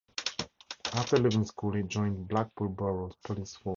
[0.93, 3.69] After leaving school he joined Blackpool Borough Police force.